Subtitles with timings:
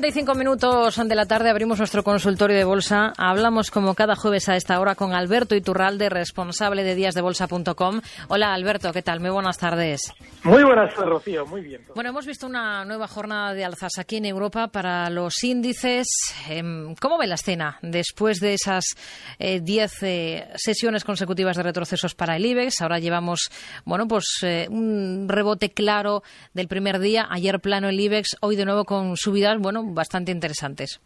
[0.00, 3.12] 35 minutos de la tarde abrimos nuestro consultorio de bolsa.
[3.18, 8.00] Hablamos como cada jueves a esta hora con Alberto Iturralde, responsable de díasdebolsa.com.
[8.28, 9.20] Hola Alberto, ¿qué tal?
[9.20, 10.00] Muy buenas tardes.
[10.42, 11.82] Muy buenas, Rocío, muy bien.
[11.94, 16.06] Bueno, hemos visto una nueva jornada de alzas aquí en Europa para los índices.
[16.48, 18.96] Em, ¿Cómo ve la escena después de esas
[19.38, 22.80] 10 eh, eh, sesiones consecutivas de retrocesos para el IBEX?
[22.80, 23.50] Ahora llevamos,
[23.84, 26.22] bueno, pues eh, un rebote claro
[26.54, 27.26] del primer día.
[27.28, 31.00] Ayer plano el IBEX, hoy de nuevo con subidas bueno, bastante interesantes.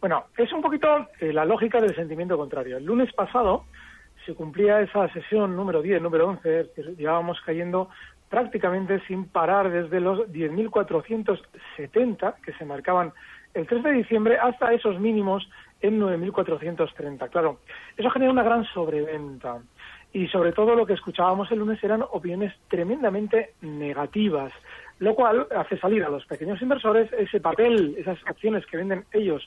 [0.00, 2.76] Bueno, es un poquito eh, la lógica del sentimiento contrario.
[2.76, 3.64] El lunes pasado
[4.26, 7.88] se cumplía esa sesión número 10, número 11, que llevábamos cayendo
[8.28, 13.12] prácticamente sin parar desde los 10.470 que se marcaban
[13.54, 15.48] el 3 de diciembre hasta esos mínimos
[15.80, 17.30] en 9.430.
[17.30, 17.60] Claro,
[17.96, 19.60] eso genera una gran sobreventa.
[20.14, 24.52] Y sobre todo lo que escuchábamos el lunes eran opiniones tremendamente negativas
[24.98, 29.46] lo cual hace salir a los pequeños inversores ese papel, esas acciones que venden ellos,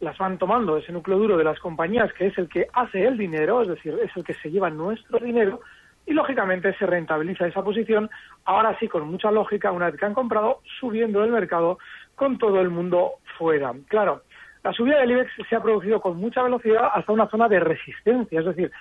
[0.00, 3.16] las van tomando ese núcleo duro de las compañías, que es el que hace el
[3.16, 5.60] dinero, es decir, es el que se lleva nuestro dinero,
[6.04, 8.10] y lógicamente se rentabiliza esa posición,
[8.44, 11.78] ahora sí con mucha lógica, una vez que han comprado, subiendo el mercado
[12.16, 13.72] con todo el mundo fuera.
[13.88, 14.22] Claro,
[14.64, 18.40] la subida del IBEX se ha producido con mucha velocidad hasta una zona de resistencia,
[18.40, 18.72] es decir,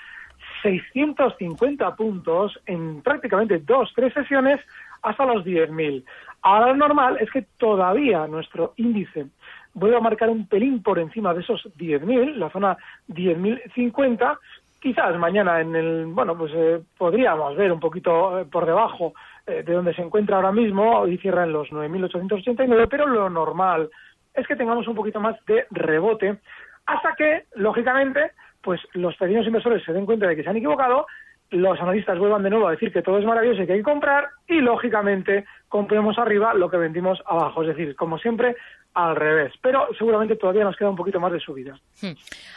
[0.61, 4.61] 650 puntos en prácticamente dos, tres sesiones
[5.01, 6.03] hasta los 10.000.
[6.43, 9.27] Ahora lo normal es que todavía nuestro índice
[9.73, 12.77] vuelva a marcar un pelín por encima de esos 10.000, la zona
[13.09, 14.37] 10.050.
[14.79, 19.13] Quizás mañana en el, bueno, pues eh, podríamos ver un poquito eh, por debajo
[19.45, 23.89] eh, de donde se encuentra ahora mismo y cierra en los 9.889, pero lo normal
[24.33, 26.37] es que tengamos un poquito más de rebote
[26.85, 31.05] hasta que, lógicamente, pues los pequeños inversores se den cuenta de que se han equivocado
[31.51, 33.83] los analistas vuelvan de nuevo a decir que todo es maravilloso y que hay que
[33.83, 38.55] comprar y lógicamente compremos arriba lo que vendimos abajo, es decir, como siempre
[38.93, 41.73] al revés, pero seguramente todavía nos queda un poquito más de subida.
[42.01, 42.13] Hmm.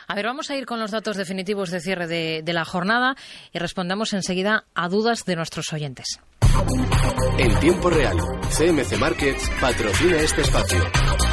[0.09, 3.15] A ver, vamos a ir con los datos definitivos de cierre de, de la jornada
[3.53, 6.21] y respondamos enseguida a dudas de nuestros oyentes.
[7.39, 11.24] En tiempo real, CMC Markets patrocina este espacio.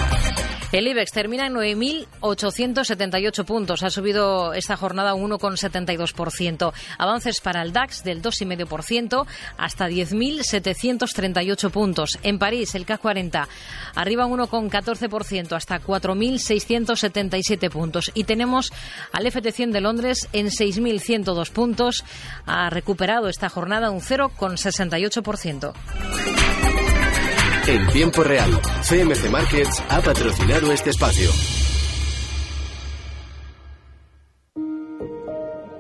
[0.71, 3.83] El IBEX termina en 9.878 puntos.
[3.83, 6.71] Ha subido esta jornada un 1,72%.
[6.97, 9.25] Avances para el DAX del 2,5%
[9.57, 12.17] hasta 10.738 puntos.
[12.23, 13.49] En París, el CAC 40
[13.95, 18.09] arriba un 1,14% hasta 4.677 puntos.
[18.13, 18.71] Y tenemos
[19.11, 22.05] al FT100 de Londres en 6.102 puntos.
[22.45, 26.50] Ha recuperado esta jornada un 0,68%.
[27.71, 28.51] En tiempo real,
[28.81, 31.31] CMC Markets ha patrocinado este espacio.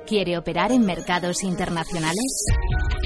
[0.07, 2.45] ¿Quiere operar en mercados internacionales?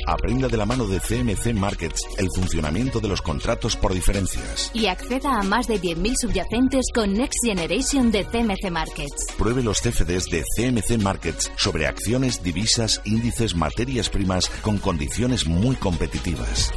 [0.05, 4.69] Aprenda de la mano de CMC Markets el funcionamiento de los contratos por diferencias.
[4.75, 9.33] Y acceda a más de 10.000 subyacentes con Next Generation de CMC Markets.
[9.35, 15.75] Pruebe los CFDs de CMC Markets sobre acciones, divisas, índices, materias primas con condiciones muy
[15.75, 16.71] competitivas.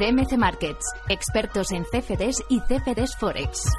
[0.00, 3.70] CMC Markets, expertos en CFDs y CFDs Forex.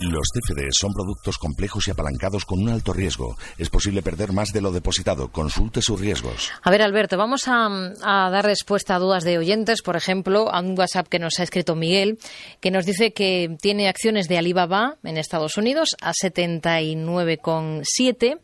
[0.00, 3.36] Los CFDs son productos complejos y apalancados con un alto riesgo.
[3.56, 5.30] Es posible perder más de lo depositado.
[5.30, 6.50] Consulte sus riesgos.
[6.64, 7.68] A ver, Alberto, vamos a,
[8.02, 9.82] a, dar respuesta a dudas de oyentes.
[9.82, 12.18] Por ejemplo, a un WhatsApp que nos ha escrito Miguel,
[12.60, 18.40] que nos dice que tiene acciones de Alibaba en Estados Unidos a 79,7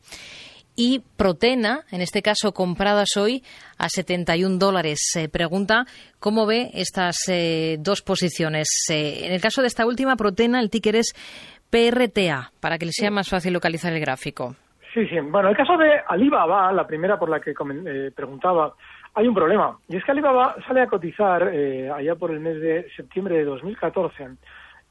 [0.76, 3.43] y Protena, en este caso compradas hoy
[3.78, 4.99] a 71 dólares.
[5.11, 5.87] Se pregunta
[6.20, 8.69] cómo ve estas eh, dos posiciones.
[8.90, 11.14] Eh, en el caso de esta última, Protena, el ticker es
[11.70, 14.55] PRTA, para que le sea más fácil localizar el gráfico.
[14.96, 15.17] Sí, sí.
[15.20, 18.75] Bueno, el caso de Alibaba, la primera por la que eh, preguntaba,
[19.14, 19.78] hay un problema.
[19.88, 23.44] Y es que Alibaba sale a cotizar eh, allá por el mes de septiembre de
[23.44, 24.28] 2014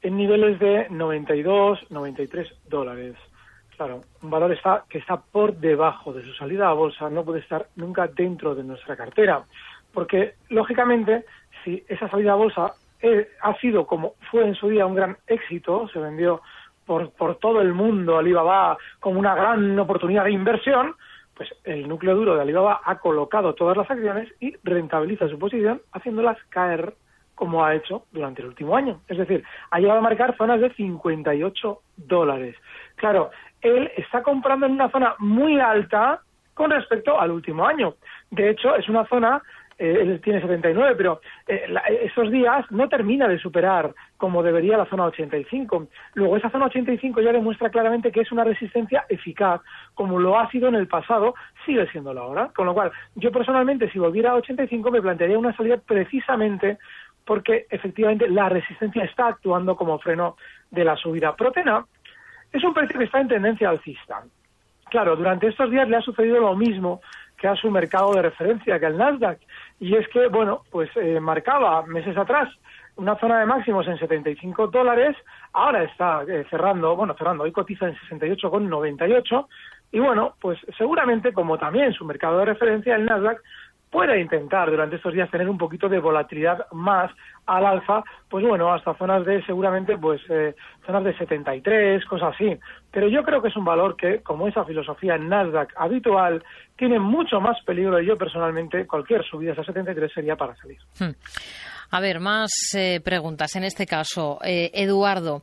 [0.02, 3.16] en niveles de 92, 93 dólares.
[3.76, 7.40] Claro, un valor está, que está por debajo de su salida a bolsa, no puede
[7.40, 9.44] estar nunca dentro de nuestra cartera.
[9.92, 11.24] Porque, lógicamente,
[11.62, 15.16] si esa salida a bolsa eh, ha sido como fue en su día un gran
[15.26, 16.40] éxito, se vendió
[16.86, 20.94] por, por todo el mundo Alibaba como una gran oportunidad de inversión,
[21.34, 25.82] pues el núcleo duro de Alibaba ha colocado todas las acciones y rentabiliza su posición
[25.92, 26.94] haciéndolas caer
[27.34, 29.00] como ha hecho durante el último año.
[29.08, 32.56] Es decir, ha llegado a marcar zonas de 58 dólares.
[32.96, 33.30] Claro,
[33.60, 36.20] él está comprando en una zona muy alta
[36.54, 37.94] con respecto al último año.
[38.30, 39.42] De hecho, es una zona
[39.78, 41.66] eh, él tiene 79, pero eh,
[42.02, 45.88] esos días no termina de superar como debería la zona 85.
[46.14, 49.60] Luego, esa zona 85 ya demuestra claramente que es una resistencia eficaz,
[49.94, 51.34] como lo ha sido en el pasado,
[51.66, 52.50] sigue siendo la ahora.
[52.56, 56.78] Con lo cual, yo personalmente, si volviera a 85, me plantearía una salida precisamente
[57.26, 60.36] porque efectivamente la resistencia está actuando como freno
[60.70, 61.36] de la subida.
[61.36, 61.84] Protena
[62.52, 64.22] es un precio que está en tendencia alcista.
[64.90, 67.00] Claro, durante estos días le ha sucedido lo mismo
[67.36, 69.38] que a su mercado de referencia, que el Nasdaq.
[69.80, 72.48] Y es que, bueno, pues eh, marcaba meses atrás
[72.96, 75.16] una zona de máximos en 75 dólares,
[75.52, 79.46] ahora está eh, cerrando, bueno, cerrando, hoy cotiza en 68,98
[79.92, 83.40] y bueno, pues seguramente como también su mercado de referencia, el Nasdaq,
[83.96, 87.10] puede intentar durante estos días tener un poquito de volatilidad más
[87.46, 90.54] al alza, pues bueno, hasta zonas de seguramente pues eh,
[90.84, 92.58] zonas de 73, cosas así.
[92.90, 96.44] Pero yo creo que es un valor que, como esa filosofía Nasdaq habitual,
[96.76, 100.76] tiene mucho más peligro y yo personalmente cualquier subida a 73 sería para salir.
[101.00, 101.16] Hmm.
[101.92, 103.56] A ver, más eh, preguntas.
[103.56, 105.40] En este caso, eh, Eduardo.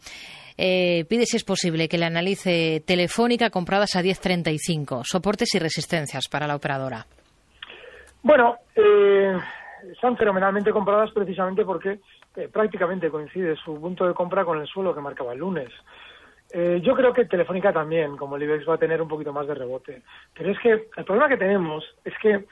[0.56, 6.46] pide si es posible que le analice Telefónica compradas a 10.35, soportes y resistencias para
[6.46, 7.08] la operadora.
[8.24, 9.38] Bueno, eh,
[9.92, 12.00] están fenomenalmente compradas precisamente porque
[12.38, 15.70] eh, prácticamente coincide su punto de compra con el suelo que marcaba el lunes.
[16.54, 19.56] Eh, yo creo que Telefónica también, como el va a tener un poquito más de
[19.56, 20.04] rebote.
[20.34, 22.46] Pero es que el problema que tenemos es que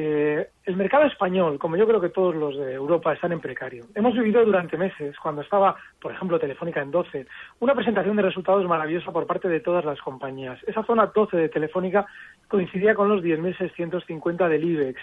[0.00, 3.86] eh, el mercado español, como yo creo que todos los de Europa, están en precario.
[3.96, 7.26] Hemos vivido durante meses, cuando estaba, por ejemplo, Telefónica en 12,
[7.58, 10.56] una presentación de resultados maravillosa por parte de todas las compañías.
[10.68, 12.06] Esa zona 12 de Telefónica
[12.46, 15.00] coincidía con los 10.650 del IBEX.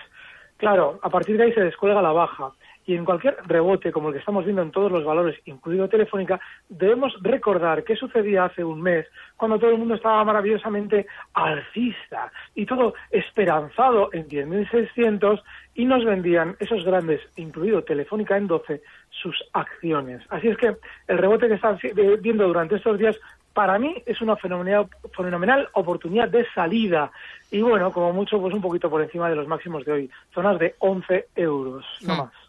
[0.55, 2.53] Claro, a partir de ahí se descuelga la baja.
[2.85, 6.39] Y en cualquier rebote, como el que estamos viendo en todos los valores, incluido Telefónica,
[6.69, 12.65] debemos recordar qué sucedía hace un mes, cuando todo el mundo estaba maravillosamente alcista y
[12.65, 15.41] todo esperanzado en 10.600
[15.73, 20.21] y nos vendían esos grandes, incluido Telefónica en 12, sus acciones.
[20.29, 20.75] Así es que
[21.07, 21.79] el rebote que están
[22.21, 23.19] viendo durante estos días
[23.55, 27.09] para mí es una fenomenal, fenomenal oportunidad de salida.
[27.49, 30.11] Y bueno, como mucho, pues un poquito por encima de los máximos de hoy.
[30.33, 32.17] Zonas de 11 euros, no hmm.
[32.17, 32.44] más.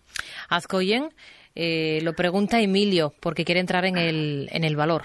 [0.48, 1.10] Azcoyen,
[1.54, 5.02] eh, lo pregunta Emilio, porque quiere entrar en el, en el valor.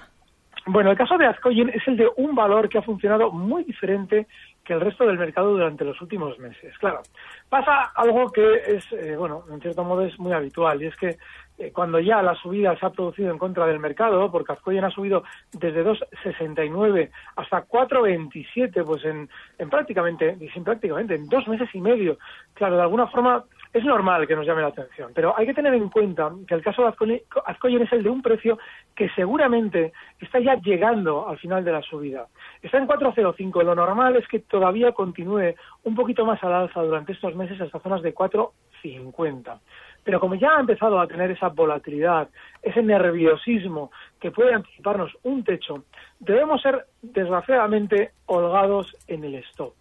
[0.68, 4.28] Bueno, el caso de Azcoyen es el de un valor que ha funcionado muy diferente
[4.64, 6.78] que el resto del mercado durante los últimos meses.
[6.78, 7.02] Claro,
[7.50, 11.18] pasa algo que es, eh, bueno, en cierto modo es muy habitual, y es que
[11.58, 14.92] eh, cuando ya la subida se ha producido en contra del mercado, porque Azcoyen ha
[14.92, 21.82] subido desde 2,69 hasta 4,27, pues en, en prácticamente, sin prácticamente, en dos meses y
[21.82, 22.20] medio.
[22.54, 25.74] Claro, de alguna forma es normal que nos llame la atención, pero hay que tener
[25.74, 28.58] en cuenta que el caso de Azcoyen es el de un precio
[28.96, 32.28] que seguramente está ya llegando al final de la subida.
[32.62, 33.64] Está en 4,05.
[33.64, 37.80] Lo normal es que todavía continúe un poquito más al alza durante estos meses hasta
[37.80, 39.60] zonas de 4,50.
[40.04, 42.28] Pero como ya ha empezado a tener esa volatilidad,
[42.62, 45.86] ese nerviosismo que puede anticiparnos un techo,
[46.20, 49.76] debemos ser desgraciadamente holgados en el stop.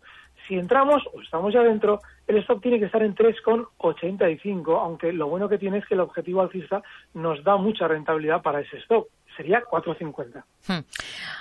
[0.47, 5.29] Si entramos o estamos ya dentro, el stop tiene que estar en 3,85, aunque lo
[5.29, 6.81] bueno que tiene es que el objetivo alcista
[7.13, 9.09] nos da mucha rentabilidad para ese stop.
[9.37, 10.45] Sería 4,50.
[10.69, 10.85] Hmm.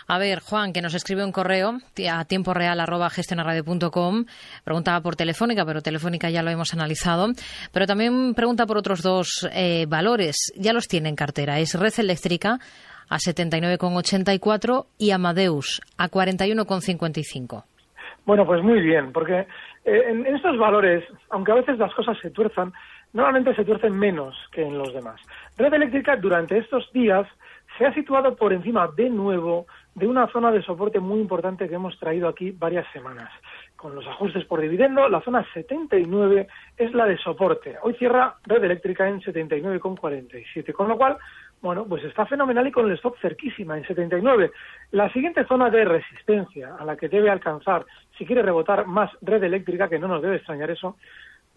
[0.07, 1.79] A ver, Juan, que nos escribe un correo
[2.09, 2.79] a tiempo real
[3.11, 4.25] gestionarradio.com.
[4.63, 7.27] Preguntaba por Telefónica, pero Telefónica ya lo hemos analizado.
[7.71, 10.51] Pero también pregunta por otros dos eh, valores.
[10.55, 11.59] Ya los tiene en cartera.
[11.59, 12.59] Es Red Eléctrica
[13.09, 17.63] a 79,84 y Amadeus a 41,55.
[18.29, 19.47] Bueno, pues muy bien, porque
[19.85, 22.71] eh, en, estos valores, aunque a veces las cosas se tuerzan,
[23.11, 25.19] normalmente se tuercen menos que en los demás.
[25.57, 27.27] Red Eléctrica durante estos días
[27.75, 31.73] se ha situado por encima de nuevo de una zona de soporte muy importante que
[31.73, 33.31] hemos traído aquí varias semanas.
[33.75, 37.77] Con los ajustes por dividendo, la zona 79 es la de soporte.
[37.81, 41.17] Hoy cierra Red Eléctrica en 79,47, con lo cual
[41.61, 44.51] bueno, pues está fenomenal y con el stop cerquísima, en 79.
[44.91, 47.85] La siguiente zona de resistencia a la que debe alcanzar,
[48.19, 50.97] si quiere rebotar más red eléctrica, que no nos debe extrañar eso,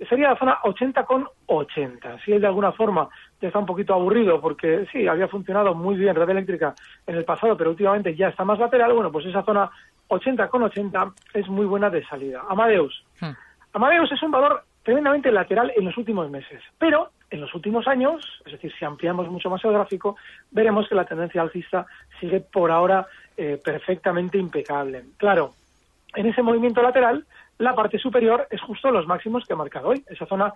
[0.08, 2.20] sería la zona 80 con 80.
[2.24, 3.08] Si él de alguna forma
[3.40, 7.24] ya está un poquito aburrido porque sí, había funcionado muy bien red eléctrica en el
[7.24, 9.68] pasado, pero últimamente ya está más lateral, bueno, pues esa zona
[10.06, 12.42] 80 con 80 es muy buena de salida.
[12.48, 13.04] Amadeus.
[13.20, 13.32] Hmm.
[13.72, 18.42] Amadeus es un valor tremendamente lateral en los últimos meses, pero en los últimos años,
[18.44, 20.16] es decir, si ampliamos mucho más el gráfico,
[20.50, 21.86] veremos que la tendencia alcista
[22.20, 25.04] sigue por ahora eh, perfectamente impecable.
[25.16, 25.54] Claro,
[26.14, 27.26] en ese movimiento lateral,
[27.58, 30.52] la parte superior es justo los máximos que ha marcado hoy, esa zona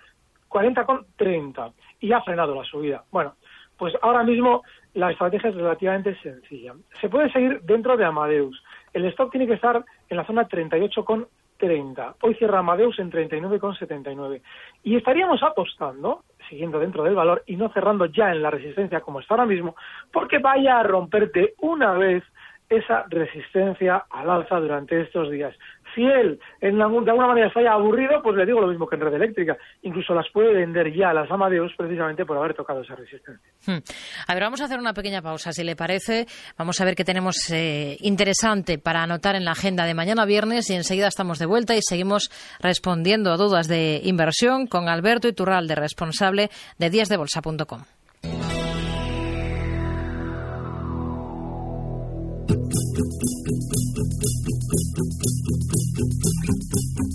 [0.49, 3.05] 40 con 30, y ha frenado la subida.
[3.11, 3.35] Bueno,
[3.77, 4.63] pues ahora mismo
[4.95, 6.75] la estrategia es relativamente sencilla.
[7.01, 8.63] Se puede seguir dentro de Amadeus.
[8.93, 12.17] El stock tiene que estar en la zona 38 con 30.
[12.23, 14.41] Hoy cierra Amadeus en 39,79.
[14.85, 19.21] Y estaríamos apostando, siguiendo dentro del valor y no cerrando ya en la resistencia como
[19.21, 19.77] está ahora mismo,
[20.13, 22.25] porque vaya a romperte una vez
[22.69, 25.55] esa resistencia al alza durante estos días.
[25.95, 28.97] Si él en de alguna manera está ya aburrido, pues le digo lo mismo que
[28.97, 29.57] en red eléctrica.
[29.83, 33.51] Incluso las puede vender ya las Amadeus precisamente por haber tocado esa resistencia.
[33.67, 33.79] Hmm.
[34.27, 36.27] A ver, vamos a hacer una pequeña pausa, si le parece.
[36.59, 40.69] Vamos a ver qué tenemos eh, interesante para anotar en la agenda de mañana viernes
[40.69, 42.29] y enseguida estamos de vuelta y seguimos
[42.61, 48.66] respondiendo a dudas de inversión con Alberto Iturralde, responsable de díasdebolsa.com.
[52.97, 53.13] Thank
[57.01, 57.06] you.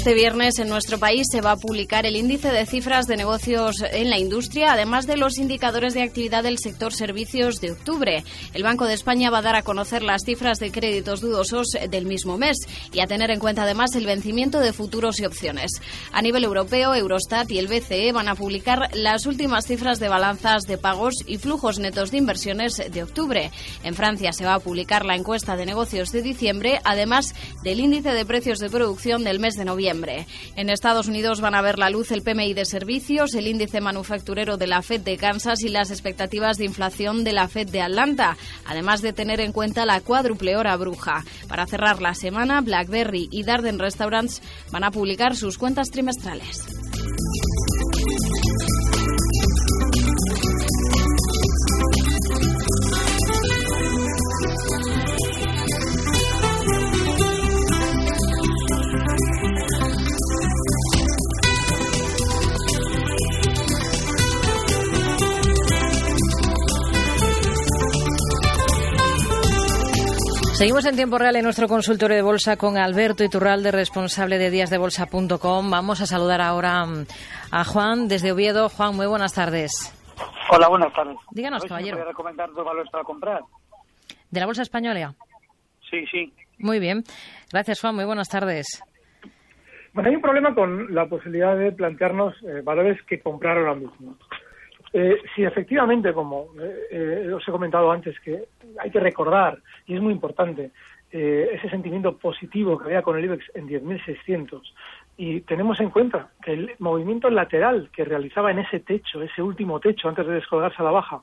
[0.00, 3.84] Este viernes en nuestro país se va a publicar el índice de cifras de negocios
[3.92, 8.24] en la industria, además de los indicadores de actividad del sector servicios de octubre.
[8.54, 12.06] El Banco de España va a dar a conocer las cifras de créditos dudosos del
[12.06, 12.56] mismo mes
[12.94, 15.70] y a tener en cuenta además el vencimiento de futuros y opciones.
[16.12, 20.62] A nivel europeo, Eurostat y el BCE van a publicar las últimas cifras de balanzas
[20.62, 23.50] de pagos y flujos netos de inversiones de octubre.
[23.84, 28.12] En Francia se va a publicar la encuesta de negocios de diciembre, además del índice
[28.12, 29.89] de precios de producción del mes de noviembre.
[30.56, 34.56] En Estados Unidos van a ver la luz el PMI de servicios, el índice manufacturero
[34.56, 38.36] de la Fed de Kansas y las expectativas de inflación de la Fed de Atlanta,
[38.66, 41.24] además de tener en cuenta la cuádruple hora bruja.
[41.48, 46.64] Para cerrar la semana, BlackBerry y Darden Restaurants van a publicar sus cuentas trimestrales.
[70.60, 75.70] Seguimos en tiempo real en nuestro consultorio de bolsa con Alberto Iturralde, responsable de díasdebolsa.com.
[75.70, 77.06] Vamos a saludar ahora mm,
[77.50, 78.68] a Juan desde Oviedo.
[78.68, 79.72] Juan, muy buenas tardes.
[80.50, 81.16] Hola, buenas tardes.
[81.30, 81.96] Díganos, caballero.
[81.96, 83.40] ¿Me recomendar dos valores para comprar?
[84.30, 85.14] ¿De la bolsa española?
[85.90, 86.30] Sí, sí.
[86.58, 87.04] Muy bien.
[87.50, 87.94] Gracias, Juan.
[87.94, 88.82] Muy buenas tardes.
[89.94, 94.14] Bueno, hay un problema con la posibilidad de plantearnos eh, valores que comprar ahora mismo.
[94.92, 98.44] Eh, si efectivamente, como eh, eh, os he comentado antes, que
[98.78, 100.72] hay que recordar, y es muy importante,
[101.12, 104.62] eh, ese sentimiento positivo que había con el IBEX en 10.600,
[105.16, 109.78] y tenemos en cuenta que el movimiento lateral que realizaba en ese techo, ese último
[109.78, 111.22] techo antes de descolgarse a la baja,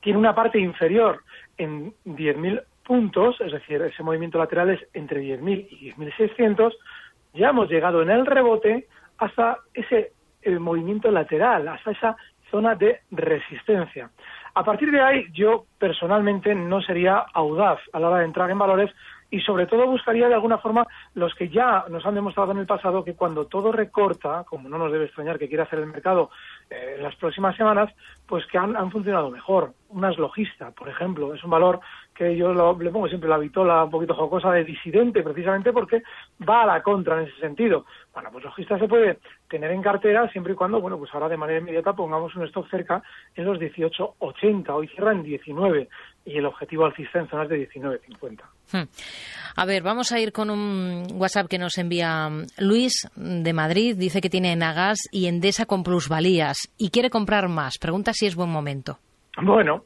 [0.00, 1.22] tiene una parte inferior
[1.58, 6.72] en 10.000 puntos, es decir, ese movimiento lateral es entre 10.000 y 10.600,
[7.34, 8.86] ya hemos llegado en el rebote
[9.18, 10.12] hasta ese
[10.58, 12.16] movimiento lateral, hasta esa
[12.52, 14.10] zona de resistencia.
[14.54, 18.58] A partir de ahí, yo personalmente no sería audaz a la hora de entrar en
[18.58, 18.90] valores
[19.32, 22.66] y sobre todo buscaría de alguna forma los que ya nos han demostrado en el
[22.66, 26.30] pasado que cuando todo recorta, como no nos debe extrañar que quiera hacer el mercado
[26.68, 27.90] eh, en las próximas semanas,
[28.26, 29.72] pues que han, funcionado mejor.
[29.88, 31.80] Unas logista, por ejemplo, es un valor
[32.14, 36.02] que yo le pongo siempre la vitola un poquito jocosa de disidente, precisamente porque
[36.46, 37.86] va a la contra en ese sentido.
[38.12, 41.38] Bueno, pues logista se puede tener en cartera siempre y cuando, bueno, pues ahora de
[41.38, 43.02] manera inmediata pongamos un stock cerca
[43.34, 44.70] en los 18.80.
[44.70, 45.88] Hoy cierra en 19
[46.24, 48.42] y el objetivo alcista en zonas de 19.50.
[48.72, 48.88] Hmm.
[49.56, 53.96] A ver, vamos a ir con un WhatsApp que nos envía Luis de Madrid.
[53.96, 57.78] Dice que tiene Nagas y Endesa con plusvalías y quiere comprar más.
[57.78, 58.98] Pregunta si es buen momento.
[59.42, 59.84] Bueno,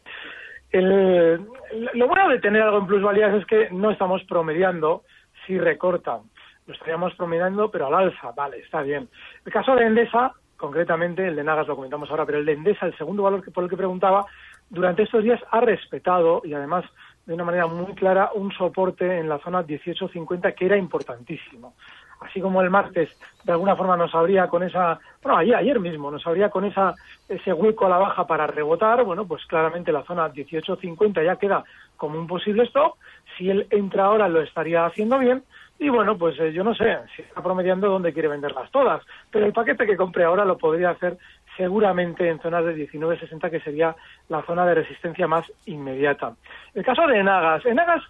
[0.73, 5.03] lo bueno de tener algo en plusvalías es que no estamos promediando
[5.47, 6.21] si recortan.
[6.67, 8.33] Lo estaríamos promediando, pero al alza.
[8.37, 9.09] Vale, está bien.
[9.45, 12.87] El caso de Endesa concretamente el de Nagas lo comentamos ahora, pero el de Endesa,
[12.87, 14.25] el segundo valor que, por el que preguntaba,
[14.71, 16.85] durante estos días ha respetado y además
[17.25, 21.75] de una manera muy clara un soporte en la zona 18.50 que era importantísimo.
[22.21, 23.11] Así como el martes
[23.45, 26.95] de alguna forma nos abría con esa, bueno, ayer, ayer mismo nos abría con esa
[27.29, 31.65] ese hueco a la baja para rebotar, bueno, pues claramente la zona 18.50 ya queda
[31.97, 32.95] como un posible stop.
[33.37, 35.43] Si él entra ahora lo estaría haciendo bien
[35.79, 39.45] y bueno, pues eh, yo no sé si está promediando dónde quiere venderlas todas, pero
[39.45, 41.19] el paquete que compre ahora lo podría hacer
[41.57, 43.97] seguramente en zonas de 19.60, que sería
[44.29, 46.35] la zona de resistencia más inmediata.
[46.75, 47.65] El caso de Enagas.
[47.67, 48.03] Enagas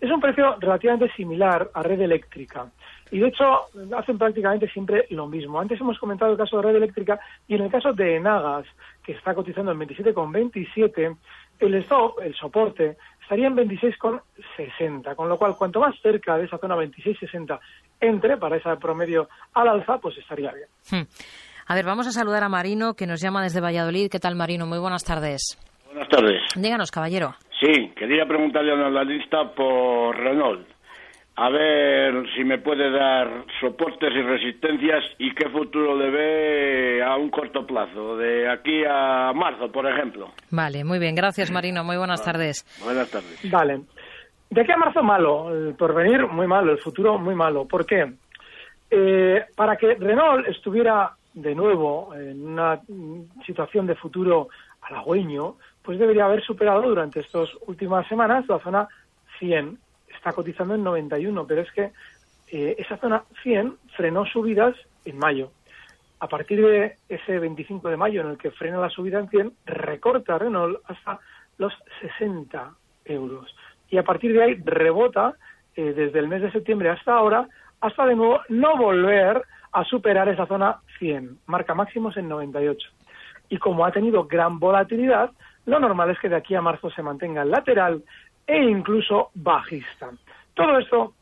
[0.00, 2.66] es un precio relativamente similar a red eléctrica.
[3.12, 3.66] Y de hecho
[3.96, 5.60] hacen prácticamente siempre lo mismo.
[5.60, 8.66] Antes hemos comentado el caso de red eléctrica y en el caso de Enagas,
[9.04, 11.16] que está cotizando en 27,27,
[11.60, 15.14] el stop, el soporte, estaría en 26,60.
[15.14, 17.60] Con lo cual, cuanto más cerca de esa zona 26,60
[18.00, 20.68] entre para ese promedio al alza, pues estaría bien.
[20.90, 21.06] Hmm.
[21.66, 24.08] A ver, vamos a saludar a Marino, que nos llama desde Valladolid.
[24.10, 24.66] ¿Qué tal, Marino?
[24.66, 25.58] Muy buenas tardes.
[25.86, 26.40] Buenas tardes.
[26.56, 27.34] Díganos, caballero.
[27.60, 30.66] Sí, quería preguntarle a la lista por Renault.
[31.36, 37.16] A ver si me puede dar soportes y resistencias y qué futuro le ve a
[37.16, 40.30] un corto plazo, de aquí a marzo, por ejemplo.
[40.50, 41.14] Vale, muy bien.
[41.14, 41.84] Gracias, Marino.
[41.84, 42.66] Muy buenas tardes.
[42.84, 43.50] Buenas tardes.
[43.50, 43.80] Vale.
[44.50, 47.66] De aquí a marzo malo, el porvenir muy malo, el futuro muy malo.
[47.66, 48.12] ¿Por qué?
[48.90, 52.80] Eh, para que Renault estuviera de nuevo en una
[53.46, 54.48] situación de futuro
[54.82, 58.88] halagüeño, pues debería haber superado durante estas últimas semanas la zona
[59.38, 59.78] 100.
[60.14, 61.92] Está cotizando en 91, pero es que
[62.48, 65.50] eh, esa zona 100 frenó subidas en mayo.
[66.20, 69.52] A partir de ese 25 de mayo en el que frena la subida en 100,
[69.66, 71.18] recorta Renault hasta
[71.58, 72.74] los 60
[73.06, 73.54] euros.
[73.90, 75.34] Y a partir de ahí rebota
[75.74, 77.48] eh, desde el mes de septiembre hasta ahora,
[77.80, 82.88] hasta de nuevo no volver a superar esa zona 100, marca máximos en 98.
[83.48, 85.32] Y como ha tenido gran volatilidad,
[85.66, 88.04] lo normal es que de aquí a marzo se mantenga lateral
[88.46, 90.10] e incluso bajista.
[90.54, 91.14] Todo esto,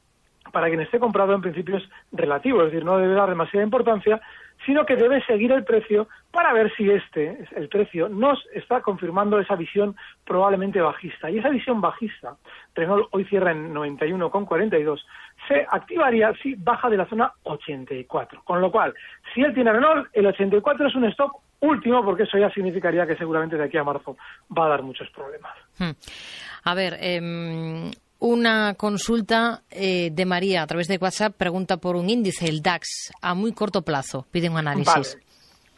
[0.52, 4.20] para quien esté comprado en principio es relativo, es decir, no debe dar demasiada importancia,
[4.66, 9.40] sino que debe seguir el precio para ver si este, el precio, nos está confirmando
[9.40, 11.30] esa visión probablemente bajista.
[11.30, 12.36] Y esa visión bajista,
[12.74, 15.00] Renault hoy cierra en 91,42,
[15.50, 18.42] se activaría si baja de la zona 84.
[18.44, 18.94] Con lo cual,
[19.34, 23.16] si él tiene Renault, el 84 es un stop último, porque eso ya significaría que
[23.16, 24.16] seguramente de aquí a marzo
[24.56, 25.52] va a dar muchos problemas.
[25.78, 25.90] Hmm.
[26.64, 32.08] A ver, eh, una consulta eh, de María a través de WhatsApp pregunta por un
[32.08, 34.26] índice, el DAX, a muy corto plazo.
[34.30, 35.18] Pide un análisis.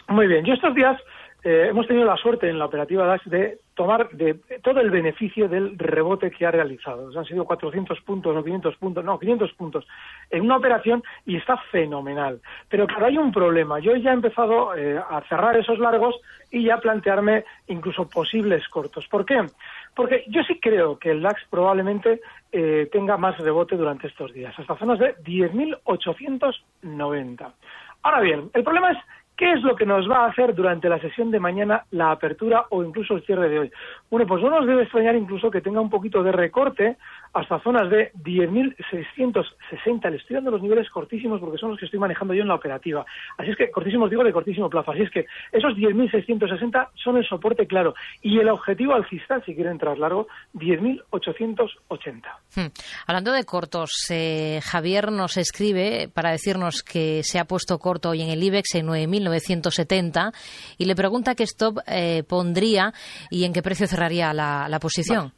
[0.08, 0.44] Muy bien.
[0.44, 1.00] Yo estos días
[1.44, 5.48] eh, hemos tenido la suerte en la operativa DAX de tomar de todo el beneficio
[5.48, 7.08] del rebote que ha realizado.
[7.18, 9.86] han sido 400 puntos o 500 puntos, no, 500 puntos
[10.30, 12.40] en una operación y está fenomenal.
[12.68, 13.80] Pero claro, hay un problema.
[13.80, 16.16] Yo ya he empezado eh, a cerrar esos largos
[16.50, 19.06] y ya plantearme incluso posibles cortos.
[19.08, 19.46] ¿Por qué?
[19.94, 24.58] Porque yo sí creo que el DAX probablemente eh, tenga más rebote durante estos días,
[24.58, 27.52] hasta zonas de 10.890.
[28.02, 28.98] Ahora bien, el problema es
[29.42, 32.66] ¿Qué es lo que nos va a hacer durante la sesión de mañana la apertura
[32.70, 33.72] o incluso el cierre de hoy?
[34.08, 36.96] Bueno, pues no nos debe extrañar incluso que tenga un poquito de recorte
[37.32, 40.10] hasta zonas de 10.660.
[40.10, 42.54] Le estoy dando los niveles cortísimos porque son los que estoy manejando yo en la
[42.54, 43.04] operativa.
[43.38, 44.92] Así es que, cortísimos digo de cortísimo plazo.
[44.92, 47.94] Así es que esos 10.660 son el soporte claro.
[48.20, 52.22] Y el objetivo alcista, si quieren entrar largo, 10.880.
[52.54, 52.66] Hmm.
[53.06, 58.22] Hablando de cortos, eh, Javier nos escribe para decirnos que se ha puesto corto hoy
[58.22, 60.32] en el IBEX en 9.970
[60.78, 62.92] y le pregunta qué stop eh, pondría
[63.30, 65.32] y en qué precio cerraría la, posición.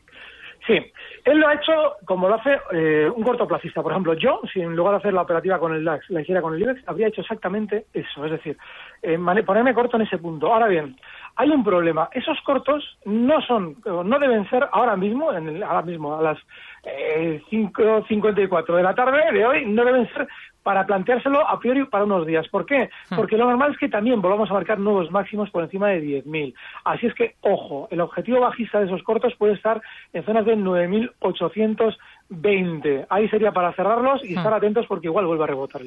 [0.66, 0.80] Sí,
[1.24, 3.82] él lo ha hecho como lo hace eh, un cortoplacista.
[3.82, 6.40] Por ejemplo, yo, si en lugar de hacer la operativa con el DAX, la hiciera
[6.40, 8.24] con el IBEX, habría hecho exactamente eso.
[8.24, 8.56] Es decir,
[9.02, 10.52] eh, ponerme corto en ese punto.
[10.52, 10.96] Ahora bien,
[11.36, 12.08] hay un problema.
[12.12, 16.38] Esos cortos no son, no deben ser ahora mismo, en ahora mismo a las
[16.86, 20.26] eh, 5.54 de la tarde de hoy, no deben ser
[20.62, 22.48] para planteárselo a priori para unos días.
[22.48, 22.88] ¿Por qué?
[23.10, 23.16] Hmm.
[23.16, 26.54] Porque lo normal es que también volvamos a marcar nuevos máximos por encima de 10.000.
[26.84, 30.56] Así es que, ojo, el objetivo bajista de esos cortos puede estar en zonas de
[30.56, 33.06] 9.820.
[33.10, 34.38] Ahí sería para cerrarlos y hmm.
[34.38, 35.82] estar atentos porque igual vuelve a rebotar.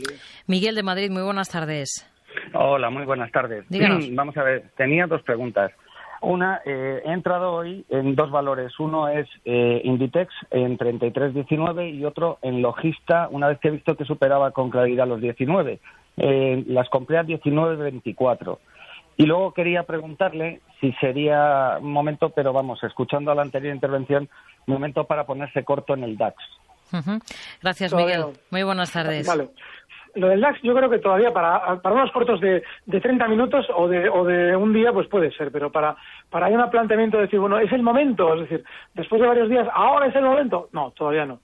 [0.45, 2.07] Miguel de Madrid, muy buenas tardes.
[2.53, 3.65] Hola, muy buenas tardes.
[4.11, 5.71] Vamos a ver, tenía dos preguntas.
[6.21, 8.79] Una, eh, he entrado hoy en dos valores.
[8.79, 13.95] Uno es eh, Inditex en 33.19 y otro en Logista, una vez que he visto
[13.95, 15.79] que superaba con claridad los 19.
[16.17, 18.57] Eh, las compré a 19.24.
[19.17, 24.29] Y luego quería preguntarle si sería un momento, pero vamos, escuchando a la anterior intervención,
[24.67, 26.35] momento para ponerse corto en el DAX.
[27.61, 28.25] Gracias, Miguel.
[28.51, 29.27] Muy buenas tardes.
[29.27, 29.49] Vale.
[30.17, 33.65] Lo del DAX yo creo que todavía para, para unos cortos de, de 30 minutos
[33.75, 35.95] o de, o de un día pues puede ser, pero para,
[36.29, 39.67] para un planteamiento de decir, bueno, es el momento, es decir, después de varios días,
[39.73, 41.39] ahora es el momento, no, todavía no.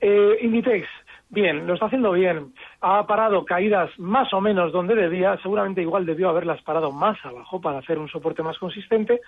[0.00, 0.88] Eh, Inditex,
[1.30, 6.06] bien, lo está haciendo bien, ha parado caídas más o menos donde debía, seguramente igual
[6.06, 9.20] debió haberlas parado más abajo para hacer un soporte más consistente,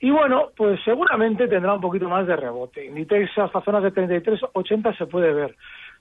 [0.00, 2.84] y bueno, pues seguramente tendrá un poquito más de rebote.
[2.84, 5.56] Inditex hasta zonas de 33,80 se puede ver.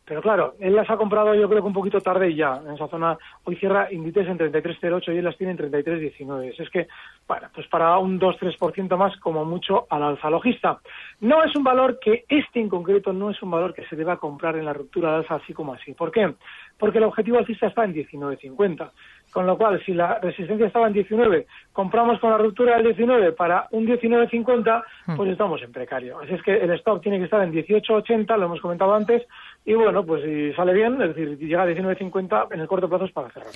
[0.05, 2.61] Pero claro, él las ha comprado yo creo que un poquito tarde ya.
[2.65, 6.55] En esa zona hoy cierra Inditex en 33,08 y él las tiene en 33,19.
[6.57, 6.87] Es que,
[7.27, 10.79] bueno, pues para un 2-3% más como mucho al alza logista.
[11.21, 14.17] No es un valor que este en concreto no es un valor que se deba
[14.17, 15.93] comprar en la ruptura de alza así como así.
[15.93, 16.33] ¿Por qué?
[16.77, 18.91] Porque el objetivo alcista está en 19,50.
[19.33, 23.31] Con lo cual, si la resistencia estaba en 19, compramos con la ruptura del 19
[23.31, 25.15] para un 19,50, hmm.
[25.15, 26.19] pues estamos en precario.
[26.19, 29.23] Así es que el stop tiene que estar en 18,80, lo hemos comentado antes,
[29.65, 33.05] y bueno, pues si sale bien, es decir, llega a 19,50 en el corto plazo
[33.05, 33.49] es para cerrar.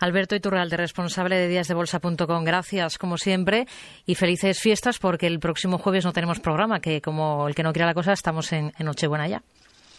[0.00, 3.66] Alberto Iturralde, responsable de díasdebolsa.com, gracias como siempre
[4.06, 7.72] y felices fiestas porque el próximo jueves no tenemos programa, que como el que no
[7.72, 9.42] quiera la cosa estamos en, en Nochebuena ya.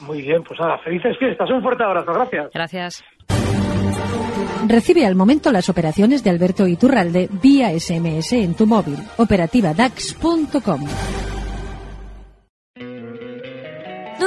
[0.01, 2.51] Muy bien, pues nada, felices fiestas, un fuerte abrazo, gracias.
[2.53, 3.03] Gracias.
[4.67, 8.97] Recibe al momento las operaciones de Alberto Iturralde vía SMS en tu móvil.
[9.17, 11.34] Operativa DAX.com.